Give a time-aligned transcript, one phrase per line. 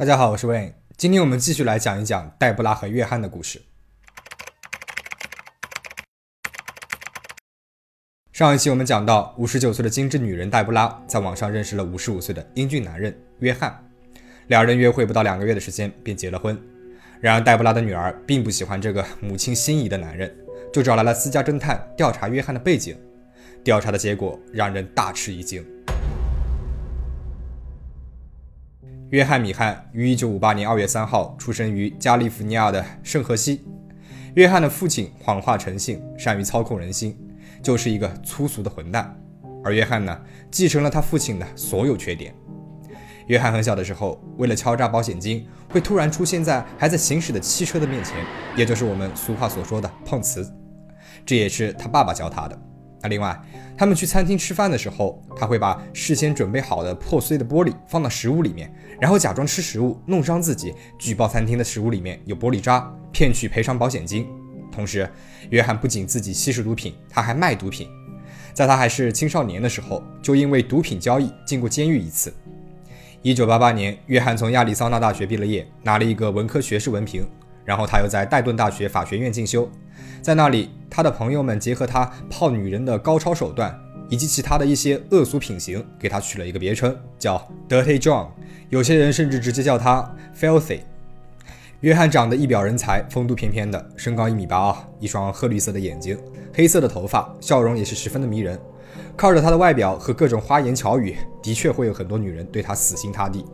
[0.00, 0.72] 大家好，我是 Wayne。
[0.96, 3.60] 今天我们继续来讲一讲黛布拉和约翰的故事。
[8.32, 13.78] 上一期我们讲到，五十九岁的精致女人黛布拉在网上认识了五十五岁的英俊男人约翰，
[14.46, 16.58] 两人约会不到两个月的时间便结了婚。
[17.20, 20.34] 然而，黛布拉的女儿并不喜欢这个母亲心仪的男人，
[20.72, 22.96] 就找来了私家侦探调查约翰的背景。
[23.62, 25.62] 调查的结果让人大吃一惊。
[29.10, 33.64] 约翰·米汉于1958年2月3号出生于加利福尼亚的圣荷西。
[34.34, 37.18] 约翰的父亲谎话成性，善于操控人心，
[37.60, 39.12] 就是一个粗俗的混蛋。
[39.64, 40.16] 而约翰呢，
[40.48, 42.32] 继承了他父亲的所有缺点。
[43.26, 48.14] 约翰很小的时候，为了敲诈保险金，会突然出现在还在行驶的汽车的面前，
[48.56, 50.48] 也就是我们俗话所说的碰瓷。
[51.26, 52.56] 这也是他爸爸教他的。
[53.02, 53.40] 那另外，
[53.76, 64.26] 他们去餐厅吃饭的时候，他会把事先准备好的破碎的玻璃放到食物里面，然后假装吃食物弄伤自己，举报餐厅的食物里面有玻璃渣，骗取赔偿保险金。
[64.70, 65.10] 同时，
[65.48, 67.88] 约翰不仅自己吸食毒品，他还卖毒品。
[68.52, 72.32] 在他还是青少年的时候，就因为毒品交易进过监狱一次。
[73.22, 77.24] 一九八八年，约翰从亚利桑那大学毕了业，拿了一个文科学士文凭。
[77.70, 79.70] 然后他又在戴顿大学法学院进修，
[80.20, 83.72] 在那里，他的朋友们结合他泡女人的高超手段，
[84.08, 88.26] 以及其他的一些恶俗品行，给他取了一个别称，叫 Dirty John。
[88.70, 90.80] 有些人甚至直接叫他 Filthy。
[91.82, 96.18] 约翰长得一表人才，风度翩翩的，身高一米八二，一双褐绿色的眼睛，
[96.52, 98.58] 黑色的头发，笑容也是十分的迷人。
[99.16, 103.44] 靠着他的外表和各种花言巧语，的确会有很多女人对他死心塌地。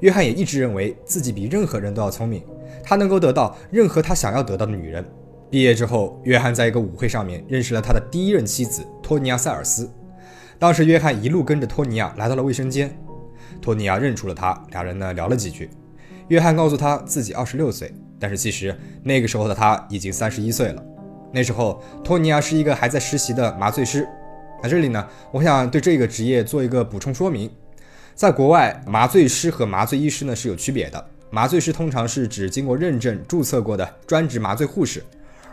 [0.00, 2.42] 约翰也一直认为自己比任何人都要聪明。
[2.82, 5.04] 他能够得到任何他想要得到的女人。
[5.50, 9.90] 毕业之后，约翰在一个舞会上面认识了他的第一任妻子托尼亚·塞尔斯。
[10.58, 12.96] 当时，约翰一路跟着托尼亚来到了卫生间，
[13.60, 15.68] 托尼亚认出了他，俩人呢聊了几句。
[16.28, 20.84] 约翰告诉他自己二十六岁，但是其实那个时候的他已经三十一岁了。
[21.32, 24.06] 那时候，托尼亚是一个还在实习的麻醉师。
[24.62, 27.50] 那这里呢，我想对这个职业做一个补充说明，
[28.14, 31.04] 在国外，麻醉师和麻醉医师呢是有区别的。
[31.30, 35.02] 麻醉师通常是指经过认证注册过的专职麻醉护士，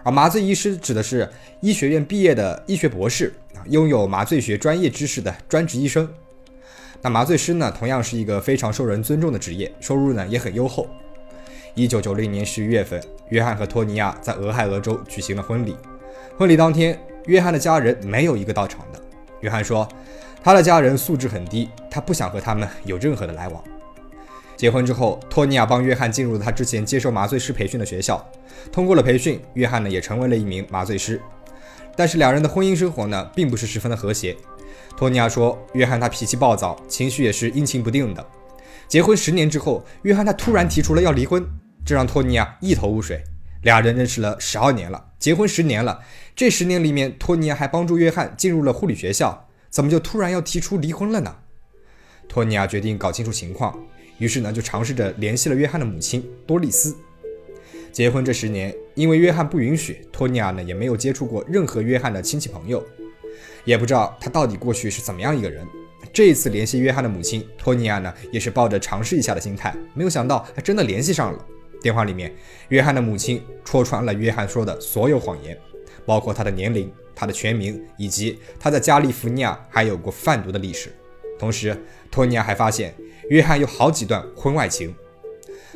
[0.03, 1.29] 而麻醉医师指的是
[1.61, 6.09] 医学院毕业的医学博士啊，拥有麻醉学专业知识的专职医生。
[7.03, 10.87] 那麻醉师呢，同样是一个非常受人尊重的职业，收入呢也很优厚。
[11.75, 12.99] 一九九零年十一月份，
[13.29, 15.75] 约翰和托尼亚在俄亥俄州举行了婚礼。
[16.35, 18.99] 婚礼当天，约翰的家人没有一个到场的。
[19.41, 19.87] 约翰说，
[20.43, 23.63] 他的家人素质很低，他不想和他们有任何的来往。
[24.57, 28.27] 结婚之后，托尼亚帮约翰进入了他之前接受麻醉师培训的学校。
[28.71, 31.21] 通过了培训，约翰呢也成为了一名麻醉师。
[31.95, 34.35] 但是两人的婚姻生活呢，并不是十分的和谐。
[34.97, 38.27] 托尼亚说，约翰他脾气暴躁，情绪也是阴晴不定的。
[38.87, 41.45] 结婚十年之后，约翰他突然提出了要离婚，
[41.85, 43.23] 这让托尼亚一头雾水。
[43.61, 45.99] 俩人认识了十二年了，结婚十年了，
[46.35, 51.35] 这十年里面，托尼亚还帮助约翰进入了护理学校，怎么就突然要提出离婚了呢？
[52.27, 53.77] 托尼亚决定搞清楚情况。
[54.17, 56.95] 于是呢，就尝试着联系了约翰的母亲多丽丝。
[57.91, 62.85] 结婚这十年，因为约翰不允许，托尼亚呢也没有接触过任何约翰的亲戚朋友，
[63.65, 65.65] 也不知道他到底过去是怎么样一个人。
[66.13, 71.45] 这一次联系约翰的母亲托尼亚呢，也是抱着尝试一下的心态，没有想到还真的联系上了。
[71.81, 72.31] 电话里面，
[72.69, 75.57] 约翰的母亲戳穿了约翰说的所有谎言，
[76.05, 80.91] 包括他的年龄、他的全名以及他在加利福尼亚还有过贩毒的历史。
[81.39, 81.75] 同时，
[82.11, 82.93] 托尼亚还发现。
[83.29, 84.95] 约翰有好几段婚外情，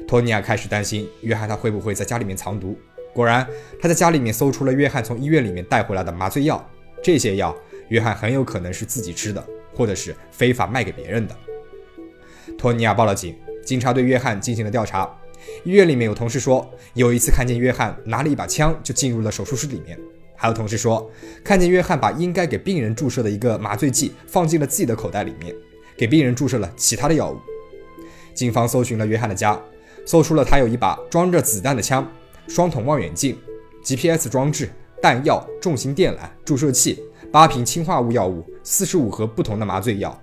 [0.08, 2.78] 托尼亚开始担心约翰他会不会在家里面藏毒。
[3.14, 3.46] 果然，
[3.82, 6.66] 他在家里面搜出了约翰从医院里面带回来的麻醉药，
[7.04, 7.54] 这些药
[7.90, 9.46] 约翰很有可能是自己吃的，
[9.76, 11.36] 或者是非法卖给别人的。
[12.58, 13.36] 托尼亚报了警，
[13.66, 15.14] 警察对约翰进行了调查。
[15.66, 20.00] 医院里面有同事说，有一次看见约翰拿了一把枪就进入了手术室里面，
[20.38, 21.12] 还有同事说
[21.44, 25.54] 看见约翰把应该给病人注射的一个麻醉剂放进了自己的口袋里面。
[26.02, 27.38] 给病人注射了其他的药物。
[28.34, 29.62] 警方搜寻了约翰的家，
[30.04, 32.12] 搜出了他有一把装着子弹的枪、
[32.48, 33.38] 双筒望远镜、
[33.84, 34.68] GPS 装置、
[35.00, 37.00] 弹药、重型电缆、注射器、
[37.32, 40.20] 八瓶氰化物药物、四十五盒不同的麻醉药。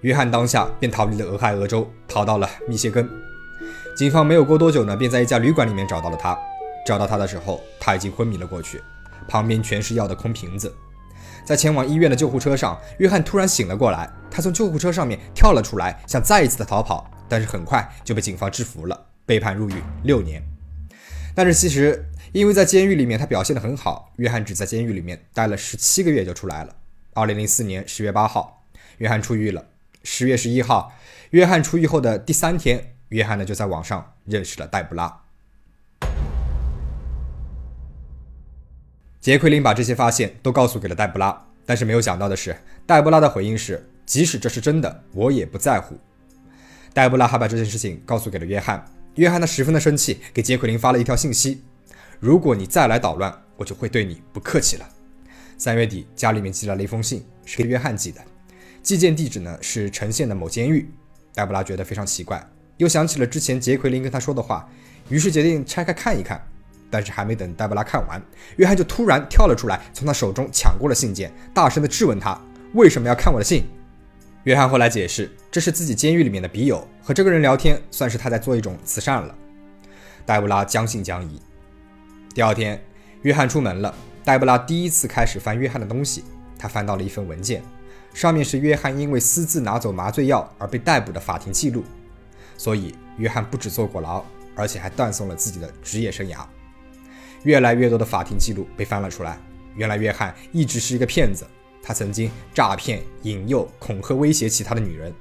[0.00, 3.08] 约翰当下便逃离了俄亥俄州，逃到了密歇根。
[3.96, 6.36] 警方没有过多久呢，便在一家旅馆里面找到了他。
[6.84, 8.82] 找到他的时候，他已经昏迷了过去，
[9.28, 10.74] 旁边全是药的空瓶子。
[11.44, 14.10] 在前往医院的救护车上，约翰突然醒了过来。
[14.30, 20.42] 他从救护车上面跳了出来，想再一次的逃跑，但是很快就被警方制服了，被判入狱六年。
[21.34, 26.74] 但是其实，因为在监狱里面他表现得很好，约翰只在监狱里面待了十七个月就出来了。
[27.12, 28.64] 二零零四年十月八号，
[28.98, 29.64] 约翰出狱了。
[30.02, 30.92] 十月十一号，
[31.30, 35.23] 约翰出狱后的第三天，约翰呢就在网上认识了黛布拉。
[39.24, 42.54] 杰奎琳把这些发现都告诉给了黛布拉，但是没有想到的是，
[42.84, 45.98] 黛布拉的回应是：即使这是真的，我也不在乎。
[46.92, 48.84] 黛布拉还把这件事情告诉给了约翰，
[49.14, 51.62] 约翰呢十分的生气，给杰奎琳发了一条信息：
[52.20, 54.86] 如果你再来捣乱，我就会对你不客气了。
[55.56, 58.20] 三月底，家里面寄来了一封信，是给约翰寄的，
[58.82, 60.86] 寄件地址呢是城县的某监狱。
[61.32, 62.46] 黛布拉觉得非常奇怪，
[62.76, 64.68] 又想起了之前杰奎琳跟他说的话，
[65.08, 66.46] 于是决定拆开看一看。
[66.90, 68.22] 但是还没等黛布拉看完，
[68.56, 72.40] 约翰就突然跳了出来，从他手中抢过了信件，大声的质问他
[72.74, 73.64] 为什么要看我的信。
[74.44, 79.34] 约翰后来解释，这是自己监狱里面的笔友，和这个人聊天，算是他在做一种慈善了。
[80.26, 81.40] 黛布拉将信将疑。
[82.34, 82.78] 第二天，
[83.22, 86.24] 约翰出门了，黛布拉第一次开始翻约翰的东西，
[86.58, 87.62] 他翻到了一份文件，
[88.12, 91.82] 上面是约翰因为私自拿走麻醉药而被逮捕的法庭记录，
[92.58, 94.22] 所以约翰不止坐过牢，
[94.54, 96.44] 而且还断送了自己的职业生涯。
[97.44, 99.38] 越来越多的法庭记录被翻了出来。
[99.76, 101.46] 原来约翰一直是一个骗子，
[101.82, 105.14] 他曾经诈骗、引诱、恐吓、威胁其他的女人。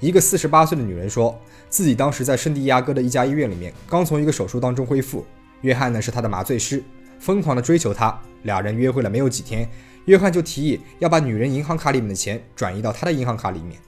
[0.00, 1.38] 一个四十八岁的女人说
[1.68, 5.24] 自己当时在圣地亚哥的一家医院里面，刚从一个手术当中恢复。
[5.60, 6.82] 约翰呢是她的麻醉师，
[7.18, 8.18] 疯狂的追求她。
[8.44, 9.68] 俩人约会了没有几天，
[10.06, 13.78] 约翰就提议要把女人银行卡里面的钱转移到他的银行卡里面，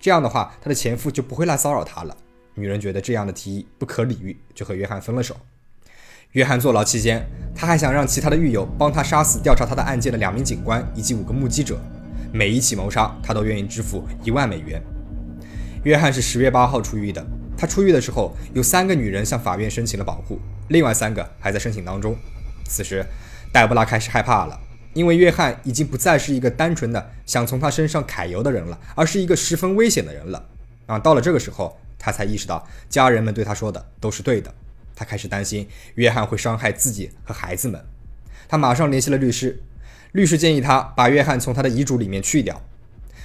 [0.00, 2.16] 这样的话他的前夫就不会来骚扰她了。
[2.54, 5.36] 女人觉得这样的提议不可理喻，就和约翰分了手。
[6.32, 11.76] 约翰坐牢期间，他还想让其他的狱友帮他杀死调查他的案件的两名警官以及五个目击者，
[12.32, 14.80] 每一起谋杀他都愿意支付一万美元。
[15.82, 20.38] 约翰是十月八号出狱的，他出狱的时候有三个女人向法院申请了保护，
[20.68, 22.16] 另外三个还在申请当中。
[22.64, 23.04] 此时，
[23.52, 24.56] 黛布拉开始害怕了，
[24.94, 30.40] 因为约翰已经不再是一个单纯的想从他身上揩油的人了，而是一个十分危险的人了。
[30.86, 34.54] 啊，到了这个时候，他才意识到家人们对他说的都是对的。
[35.00, 37.82] 他开始担心约翰会伤害自己和孩子们，
[38.46, 39.58] 他马上联系了律师，
[40.12, 42.60] 律师建议他把约翰从他的遗嘱里面去掉。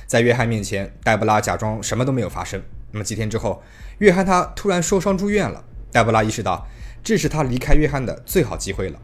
[0.07, 2.63] 在约翰面前，黛布拉假装什么都没有发生。
[2.91, 3.61] 那么几天之后，
[3.97, 6.65] 约翰他突然受伤住院了，黛布拉意识到
[7.03, 8.97] 这是他离开约翰的最好机会了。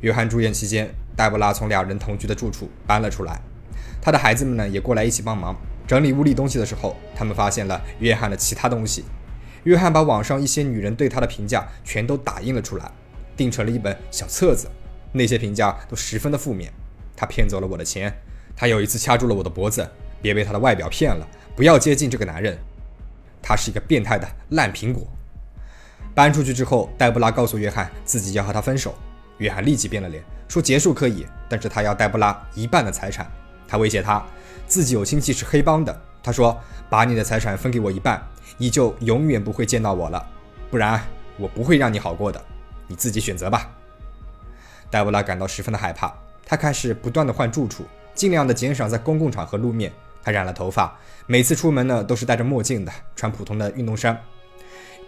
[0.00, 3.40] 约翰住院期间，黛布拉从两人同居的住处搬了出来，
[4.00, 5.56] 他的孩子们呢也过来一起帮忙
[5.86, 9.04] 整理屋里东西的时候，他们发现了约翰的其他东西。
[9.64, 12.90] 约翰把网上一些女人对他的评价全都打印了出来，
[13.36, 14.68] 订成了一本小册子。
[15.12, 16.72] 那些评价都十分的负面。
[17.14, 18.12] 他骗走了我的钱，
[18.56, 19.88] 他有一次掐住了我的脖子。
[20.20, 21.26] 别被他的外表骗了，
[21.56, 22.56] 不要接近这个男人，
[23.42, 25.06] 他是一个变态的烂苹果。
[26.14, 28.94] 搬出去之后，黛布拉告诉约翰自己要和他分手。
[29.38, 33.28] 约翰立即变了脸，说结束可以，但是他要黛布拉一半的财产。
[33.66, 34.24] 他威胁他，
[34.66, 36.00] 自己有亲戚是黑帮的。
[36.22, 36.56] 他说
[36.88, 38.22] ：“把你的财产分给我一半。”
[38.56, 40.24] 你就永远不会见到我了，
[40.70, 41.00] 不然
[41.36, 42.42] 我不会让你好过的。
[42.86, 43.70] 你自己选择吧。
[44.90, 46.12] 黛布拉感到十分的害怕，
[46.44, 47.84] 她开始不断的换住处，
[48.14, 49.90] 尽量的减少在公共场合露面。
[50.22, 50.96] 她染了头发，
[51.26, 54.20] 每次出门呢都是戴着墨镜的，穿普通的运动衫。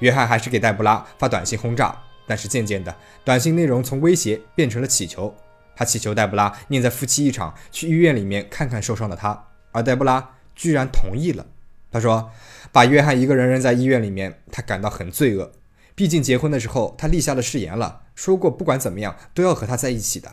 [0.00, 2.94] 约翰还是给黛布拉发短信轰炸，但是渐渐的，
[3.24, 5.32] 短信内容从威胁变成了乞求。
[5.76, 11.46] 他祈求黛布拉念在夫妻一场，去医院里面看看受伤的他，而黛布拉居然同意了。
[11.94, 12.28] 他说
[12.72, 15.52] ：“把约翰一个人扔在医院里面，他感到很罪恶。
[15.94, 20.28] 毕竟结婚的时候，他立下了誓言了，说过不管怎么样都要和他在一起的。”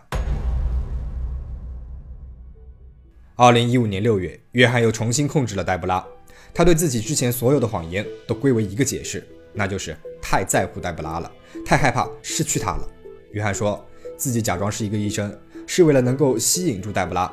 [3.38, 6.03] 二零一五年六月，约翰又重新控制了黛布拉。
[6.51, 11.31] 他对自己之前所有的谎言都归为一个解释，那就是太在乎黛布拉了，
[11.63, 12.89] 太害怕失去她了。
[13.33, 15.31] 约翰说自己假装是一个医生，
[15.67, 17.31] 是为了能够吸引住黛布拉。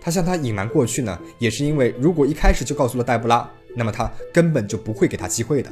[0.00, 3.46] 他向她隐瞒过去呢，也是因为如果一开始就告诉了黛布拉。
[3.76, 5.70] 那么他根本就不会给他机会的，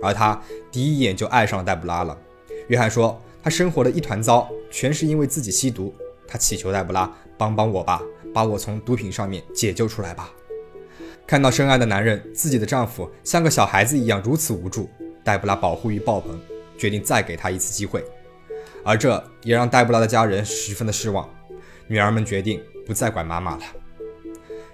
[0.00, 2.16] 而他第一眼就爱上了黛布拉了。
[2.68, 5.94] 约翰说，他生活的一团糟，全是因为自己吸毒。
[6.28, 8.02] 他祈求黛布拉帮帮我吧，
[8.34, 10.30] 把我从毒品上面解救出来吧。
[11.26, 14.90] 看到深爱的男人，自己的丈夫像个小孩子一样如此无助，
[15.24, 16.38] 黛布拉保护欲爆棚，
[16.76, 18.04] 决定再给他一次机会。
[18.84, 21.26] 而这也让黛布拉的家人十分的失望，
[21.86, 23.62] 女儿们决定不再管妈妈了。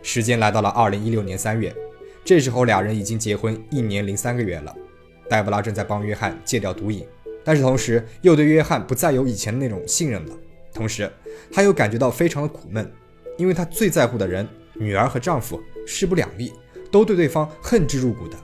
[0.02, 1.72] 时间来到了二零一六年三月。
[2.24, 4.74] 这时候，俩人已经结婚一年零三个月了。
[5.28, 7.04] 黛布拉正在帮约翰戒掉毒瘾，
[7.42, 10.34] 但是同时又对约翰不再有以前的那种信任了。
[10.72, 11.10] 同时，
[11.50, 12.90] 她又感觉到非常的苦闷，
[13.36, 14.46] 因为她最在乎的人——
[14.78, 16.52] 女儿和丈夫势不两立，
[16.90, 18.36] 都对对方恨之入骨的。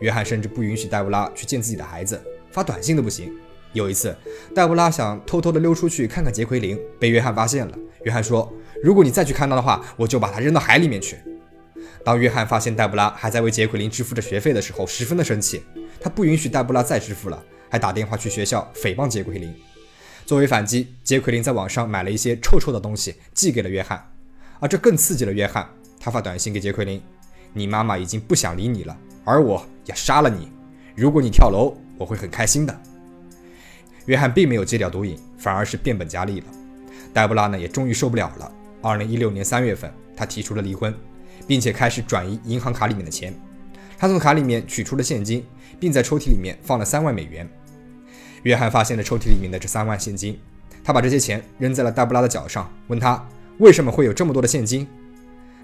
[0.00, 3.32] 约翰甚至不允许黛布拉去见自己的孩子，发短信都不行。
[3.72, 4.14] 有一次，
[4.54, 7.78] 黛布拉想偷偷的溜出去看看杰奎琳，被约翰发现了。
[8.04, 8.52] 约翰说
[8.82, 11.16] ：“如果你再去看他的话，我就把他扔到海里面去。”
[12.04, 15.62] 当约翰发现黛布拉还在为杰奎琳支付着学费的时候，十分的生气。
[16.00, 17.40] 他不允许黛布拉再支付了，
[17.70, 19.54] 还打电话去学校诽谤杰奎琳。
[20.26, 24.04] 作为反击，杰奎琳在网上买了一些臭臭的东西寄给了约翰，
[24.58, 25.68] 而这更刺激了约翰。
[26.00, 27.00] 他发短信给杰奎琳
[27.54, 30.50] ：“你妈妈已经不想理你了，而我要杀了你。
[30.96, 32.82] 如果你跳楼，我会很开心的。”
[34.06, 36.46] 约翰并没有戒掉毒瘾，反而是变本加厉了。
[37.14, 38.50] 黛布拉呢，也终于受不了了。
[38.80, 40.92] 二零一六年三月份，他提出了离婚。
[41.46, 43.34] 并且开始转移银行卡里面的钱。
[43.98, 45.46] 他从卡里面取出了现金，
[45.78, 47.48] 并在抽屉里面放了三万美元。
[48.42, 50.38] 约翰发现了抽屉里面的这三万现金，
[50.82, 53.24] 他把这些钱扔在了黛布拉的脚上，问他
[53.58, 54.86] 为什么会有这么多的现金。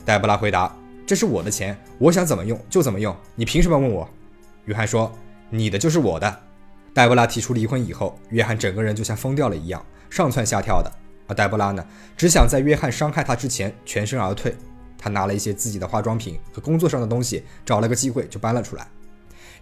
[0.05, 0.73] 黛布拉回答
[1.05, 4.09] ：“这是我的钱，我想怎么用就怎么用，你凭什么问我？”
[4.67, 5.13] 约翰说
[5.51, 6.41] ：“你的就是我的。”
[6.95, 10.93] 黛布拉提出离婚以后，约翰整个人就像疯掉了一样，上蹿下跳的。
[11.27, 11.85] 而黛布拉呢，
[12.17, 14.55] 只想在约翰伤害他之前全身而退。
[14.99, 18.87] 他拿了一些自己的化妆品和工作上的东西，找了个机会就搬了出来。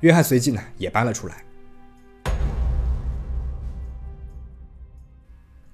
[0.00, 1.36] 约翰随即呢也搬了出来。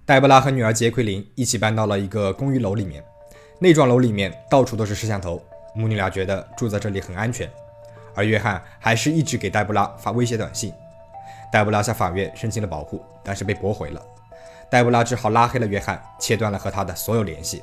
[0.05, 3.03] 黛布拉和女儿杰奎琳一起搬到了一个公寓楼里面，
[3.61, 5.41] 那幢楼里面到处都是摄像头，
[5.75, 7.49] 母女俩觉得住在这里很安全。
[8.15, 10.73] 而约翰还是一直给黛布拉发威胁短信。
[11.51, 14.03] 黛布拉向法院申请了保护，但是被驳回了。
[14.69, 17.63] 黛布拉只好拉黑了约翰，切断了和他的所有联系。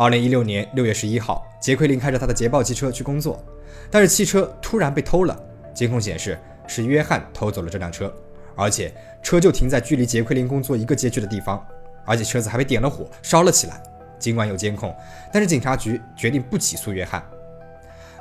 [0.00, 3.44] 二零一六年六月十一号，杰奎琳开着他的捷豹汽车去工作，
[3.90, 5.36] 但是汽车突然被偷了。
[5.74, 6.38] 监控显示
[6.68, 8.12] 是约翰偷走了这辆车，
[8.54, 11.60] 而且车就停在距离杰奎琳工作一个街区的地方，
[12.04, 13.82] 而且车子还被点了火烧了起来。
[14.20, 14.94] 尽管有监控，
[15.32, 17.20] 但是警察局决定不起诉约翰。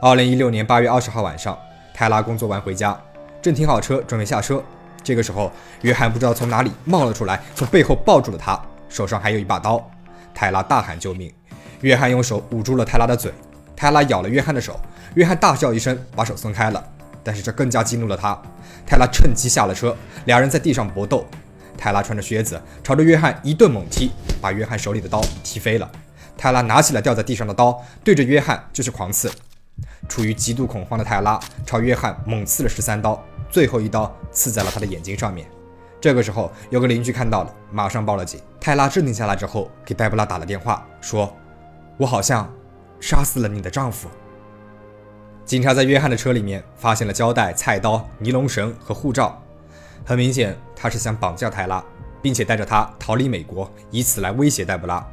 [0.02, 1.56] 二零一六年八月二十号晚上，
[1.94, 3.00] 泰拉工作完回家，
[3.40, 4.64] 正停好车准备下车，
[5.04, 5.52] 这个时候
[5.84, 9.88] 约翰不知道从哪里冒了出来，从背后抱住了他，手上还有一把刀。
[10.34, 11.32] 泰拉大喊救命。
[11.82, 13.32] 约翰用手捂住了泰拉的嘴，
[13.76, 14.80] 泰拉咬了约翰的手，
[15.16, 16.84] 约翰大叫一声，把手松开了。
[17.24, 18.42] 但是这更加激怒了他，
[18.86, 21.26] 泰拉趁机下了车，两人在地上搏斗。
[21.78, 25.92] 泰拉穿着靴子朝着约翰一顿猛踢，把约翰手里的刀踢飞了。
[26.36, 29.32] 泰拉拿起了掉在地上的刀，对着约翰就是狂刺。
[30.08, 35.48] 处于极度恐慌的泰拉朝约翰猛刺了十三刀，最后一刀刺在了他的眼睛上面。
[36.00, 38.40] 这个时候有个邻居看到了，马上报了警。
[38.60, 41.32] 泰拉镇定下来之后，给黛布拉打了电话，说。
[41.98, 42.51] 我好像
[43.00, 44.08] 杀死了你的丈夫。
[45.44, 49.42] 警察在约翰的车里面发现了胶带、菜刀、尼龙绳和护照，
[50.06, 51.84] 很明显他是想绑架泰拉，
[52.22, 55.06] 并且带着他逃离美国，以此来威胁黛布拉。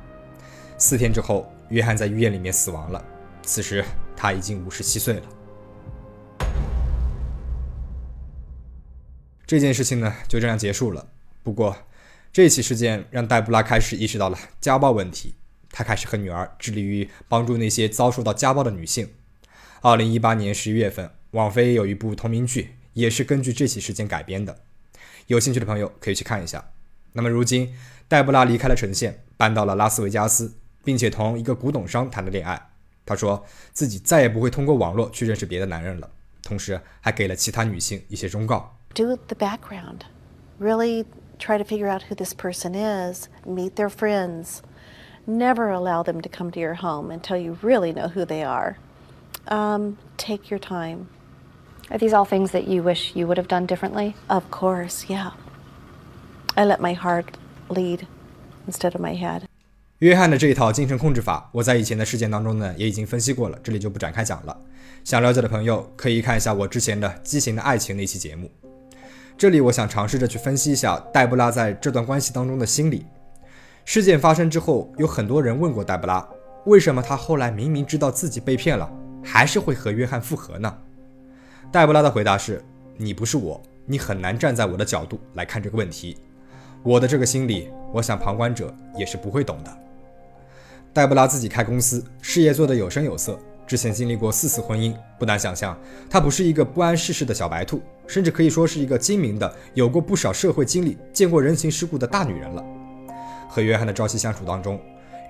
[0.77, 3.03] 四天之后，约翰在医院里面死亡了，
[3.43, 3.85] 此时
[4.17, 5.23] 他已经五十七岁了。
[9.47, 11.07] 这件事情呢就这样结束了。
[11.43, 11.77] 不过，
[12.33, 15.35] 这起事件让黛布拉开始意识到了家暴问题。
[15.77, 19.11] 他开始和女儿致力于帮助那些遭受到家暴的女性。
[19.81, 24.61] 二零一八年十一月份，网飞有一部同名剧，也是根据这起事件改编的。
[25.27, 26.71] 有兴趣的朋友可以去看一下。
[27.15, 27.75] 那么如今，
[28.07, 30.55] 黛布拉离开了城县，搬到了拉斯维加斯，
[30.85, 32.71] 并且同一个古董商谈了恋爱。
[33.05, 36.09] 她说自己再也不会通过网络去认识别的男人了，
[36.45, 40.03] 同时还给了其他女性一些忠告：Do the background,
[40.61, 41.05] really
[41.41, 44.59] try to figure out who this person is, meet their friends.
[45.26, 48.78] Never allow them to come to your home until you really know who they are.
[49.48, 51.08] Um, take your time.
[51.92, 54.16] Are these all things that you wish you would have done differently?
[54.28, 55.32] Of course, yeah.
[56.56, 57.38] I let my heart
[57.70, 58.08] lead
[58.68, 59.44] instead of my head.
[60.00, 64.58] 约翰的这一套精神控制法，我在以前的事件当中呢也已经分析过了，这里就不展开讲了。
[65.04, 68.50] 想了解的朋友可以看一下我之前的《畸形的爱情》那期节目。
[69.38, 73.06] 这里我想尝试着去分析一下黛布拉在这段关系当中的心理。
[73.85, 76.27] 事件发生之后，有很多人问过黛布拉，
[76.65, 78.91] 为什么她后来明明知道自己被骗了，
[79.23, 80.75] 还是会和约翰复合呢？
[81.71, 82.65] 黛布拉的回答是：
[82.97, 86.17] 你不是我，你很难站在我的角度来看这个问题。
[86.83, 89.79] 我的这个心理，我想旁观者也是不会懂的。
[90.93, 102.65] 黛布拉自己开公司，事业做得有声有色，之前经历过四次婚姻，不难想象，她不是一个不谙世事的小白兔，甚至可以说是一个精明的、有过不少社会经历、见过人情世故的大女人了。
[103.55, 104.81] 和约翰的朝夕相处当中，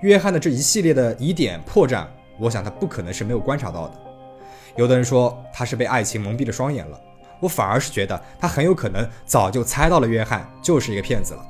[0.01, 2.07] 约翰的这一系列的疑点破绽，
[2.39, 3.93] 我想他不可能是没有观察到的。
[4.75, 6.99] 有的人说他是被爱情蒙蔽了双眼了，
[7.39, 11.45] 我反而是觉得他很有可能早就猜到了约翰就是一个骗子了。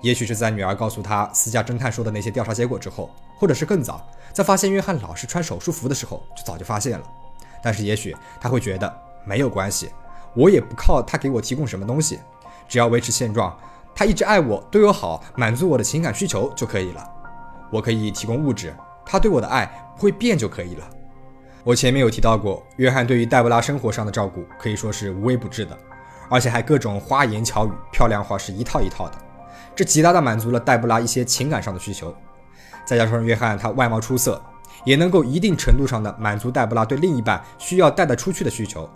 [0.00, 7.04] 也许是在女儿告诉他私家侦探说的那些调查结果之后，或者是更早，在发现约翰老是穿手术服的时候就早就发现了。
[7.60, 9.90] 但是也许他会觉得没有关系，
[10.34, 12.20] 我也不靠他给我提供什么东西，
[12.68, 13.58] 只要维持现状。
[13.94, 17.06] 他一直爱我，对我好，满足我的情感需求就可以了。
[17.70, 19.66] 我可以提供物质，他对我的爱
[19.96, 20.88] 不会变就可以了。
[21.62, 25.76] 我前面有提到过，约翰对于黛布拉生活上的照顾可以说是无微不至的，
[26.30, 29.18] 而且还各种花言巧语、漂亮话是一套一套的，
[29.76, 32.14] 这极大的满足了黛布拉一些情感上的需求。
[32.86, 34.42] 再加上约翰他外貌出色，
[34.84, 38.88] 也能够一定程度上的满足黛布拉对另一半需要带得出去的需求。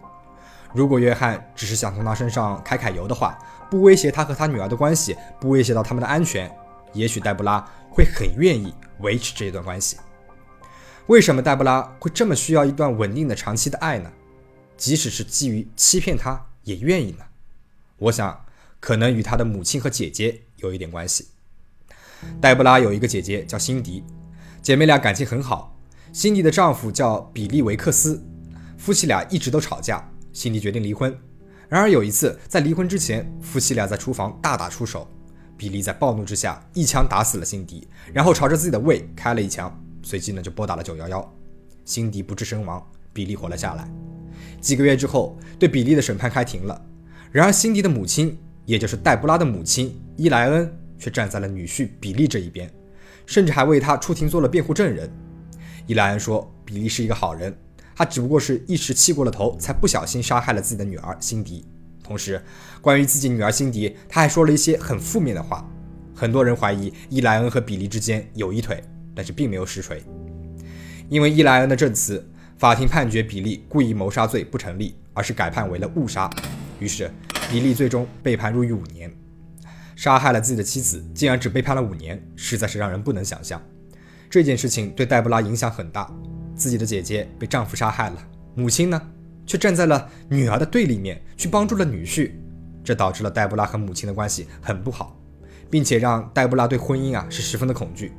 [0.75, 3.39] 如果约翰只是想从他身上揩揩油的话，
[3.71, 6.51] 不威胁他和他女儿的关系，不威胁到他们的安全，
[6.93, 9.97] 也许黛布拉会很愿意维持这一段关系。
[11.07, 14.11] 为什么黛布拉会这么需要一段稳定的长期的爱呢？
[14.77, 17.25] 即使是基于欺骗他也愿意呢？
[17.99, 18.45] 我想，
[18.81, 21.29] 可能与她的母亲和姐姐有一点关系。
[22.41, 24.03] 黛布拉有一个姐姐叫辛迪，
[24.61, 25.79] 姐妹俩感情很好。
[26.13, 28.25] 辛迪的丈夫叫比利维克斯，
[28.79, 31.17] 夫妻俩一直都吵架，辛迪决定离婚。
[31.67, 35.09] 然而有一次，在离婚之前，夫妻俩在厨房大打出手，
[35.57, 39.75] 比利在暴怒之下一枪打死了辛迪，然后朝着自己的胃开了一枪。
[40.03, 41.35] 随即呢，就拨打了九幺幺，
[41.87, 43.91] 辛迪不治身亡，比利活了下来。
[44.61, 46.85] 几个月之后，对比利的审判开庭了。
[47.33, 52.71] 然而，辛迪的母亲，也就是黛布拉的母亲伊莱恩，却站在了女婿比利这一边，
[53.25, 55.11] 甚至还为他出庭做了辩护证人。
[55.87, 57.57] 伊莱恩说，比利是一个好人，
[57.95, 61.65] 他只不过是一时气过了头，才不小心杀害了自己的女儿辛迪。
[62.03, 62.43] 同时，
[62.81, 65.69] 关于自己女儿辛迪，他还说了一些很负面的话。
[66.15, 68.83] 很多人怀疑伊莱恩和比利之间有一腿。
[69.17, 70.03] 但是并没有实锤，
[71.09, 76.29] 因为伊莱恩的证词，法庭判决比利故意谋杀罪不成立，而是改判为了误杀。
[76.81, 77.09] 于是
[77.49, 79.09] 比利最终被判入狱五年。
[79.95, 83.63] 杀害了自己的妻子，竟然只被判了五年，实在是让人不能想象。
[84.29, 86.13] 这件事情对黛布拉影响很大，
[86.57, 88.17] 自己的姐姐被丈夫杀害了，
[88.55, 89.01] 母亲呢，
[89.47, 92.33] 却站在了女儿的对立面，去帮助了女婿，
[92.83, 95.19] 这导致了黛布拉和母亲的关系很不好，
[95.71, 98.13] 并且让黛布拉对婚姻啊是十分的恐惧。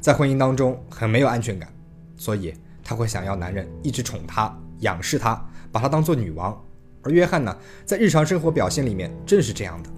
[0.00, 1.68] 在婚姻当中很没有安全感，
[2.16, 6.58] 所以她会想要男人一直宠她、仰视她，把她当做女王。
[7.02, 9.90] 而约翰呢，在日常生活表现里面正是这样的。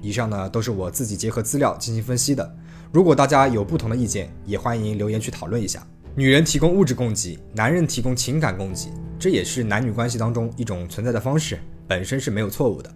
[0.00, 2.56] 以上呢都是我自己结合资料进行分析的。
[2.92, 5.84] 如果大家有不同的意见，也欢迎留言去讨论一下。
[6.18, 12.92] 女人提供物质供给，男人提供情感供给，这也是男女关系当中一种存在的方式，本身是没有错误的。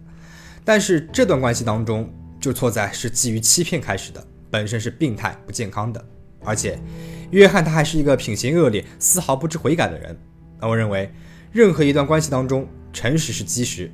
[0.65, 6.05] 但是这段关系当中就错在是基于欺骗开始的，本身是病态不健康的。
[6.43, 6.77] 而且，
[7.31, 10.19] 约翰他还是一个品行恶劣、丝毫不知悔改的人。
[10.59, 11.09] 那我认为，
[11.53, 13.89] 任何一段关系当中，诚实是基石，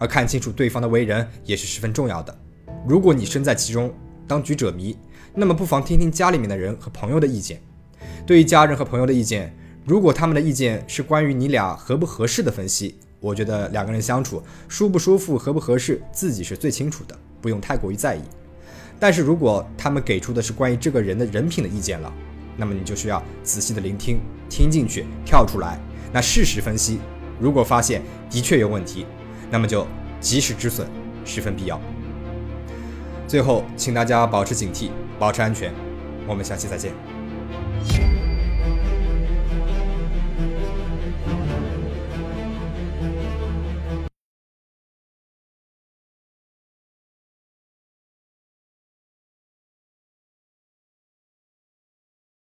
[0.00, 2.36] 而看清楚对方的为人也是十分重要的。
[2.84, 3.94] 如果你身在其中，
[4.26, 4.98] 当局者迷，
[5.36, 7.62] 那么不妨听听家里面的人和朋友的意见。
[8.24, 9.54] 对于家人和朋友的意见，
[9.84, 18.20] 如果他们的意见是关于你俩合不合适的分析，我觉得两个人相处舒不舒服、合不合适，自己是最清楚的，不用太过于在意。
[19.00, 22.12] 但是如果他们给出的是关于这个人的人品的意见了，
[22.56, 25.78] 那么你就需要仔细的聆听，听进去，跳出来，
[26.12, 27.00] 那事实分析。
[27.40, 29.04] 如果发现的确有问题，
[29.50, 29.84] 那么就
[30.20, 30.86] 及时止损，
[31.24, 31.80] 十分必要。
[33.26, 35.72] 最后，请大家保持警惕，保持安全。
[36.28, 37.11] 我们下期再见。
[37.88, 38.21] Bye.